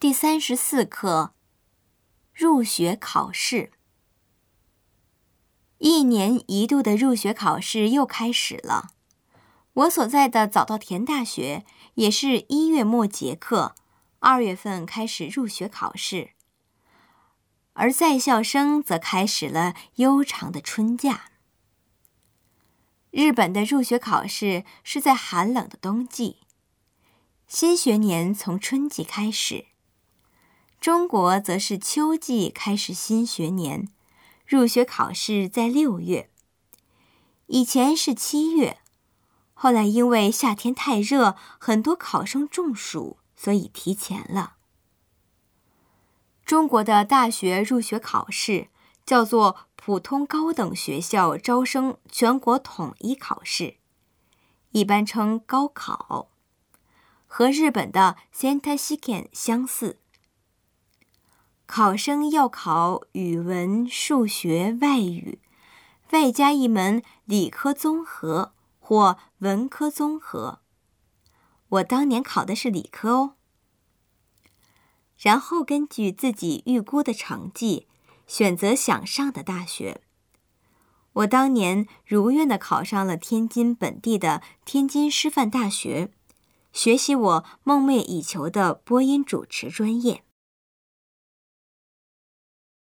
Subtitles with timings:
[0.00, 1.34] 第三十四课：
[2.32, 3.72] 入学考试。
[5.78, 8.90] 一年一度的入学考试又开始了。
[9.72, 13.74] 我所在的早稻田大学也是一月末结课，
[14.20, 16.30] 二月份开始入学考试，
[17.72, 21.32] 而在校生则开始了悠长的春假。
[23.10, 26.36] 日本的入学考试是在寒冷的冬季，
[27.48, 29.66] 新学年从春季开始。
[30.80, 33.88] 中国则是秋季开始新学年，
[34.46, 36.30] 入学考试在六月。
[37.46, 38.78] 以前是七月，
[39.54, 44.54] 后来因为夏天太热，很多考生中暑，所以提前了。
[46.44, 48.68] 中国的大学入学考试
[49.04, 53.78] 叫做普通高等学校招生全国统一考试，
[54.70, 56.30] 一般称高考，
[57.26, 59.98] 和日本的 Sentasiken 相似。
[61.68, 65.38] 考生要考语文、数学、外语，
[66.12, 70.60] 外加一门理科综合或文科综合。
[71.68, 73.34] 我当年考的是理科哦。
[75.18, 77.86] 然后根据自己预估的成绩，
[78.26, 80.00] 选择想上的大学。
[81.12, 86.10] 我当年如愿的考上了天津本地的天津师范大学，
[86.72, 90.24] 学习我梦寐以求的播音主持专业。